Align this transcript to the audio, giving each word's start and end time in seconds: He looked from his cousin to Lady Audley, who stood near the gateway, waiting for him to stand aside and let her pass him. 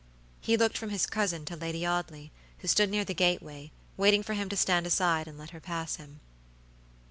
He 0.39 0.57
looked 0.57 0.79
from 0.79 0.89
his 0.89 1.05
cousin 1.05 1.45
to 1.45 1.55
Lady 1.55 1.85
Audley, 1.85 2.31
who 2.57 2.67
stood 2.67 2.89
near 2.89 3.05
the 3.05 3.13
gateway, 3.13 3.71
waiting 3.97 4.23
for 4.23 4.33
him 4.33 4.49
to 4.49 4.57
stand 4.57 4.87
aside 4.87 5.27
and 5.27 5.37
let 5.37 5.51
her 5.51 5.59
pass 5.61 5.97
him. 5.97 6.21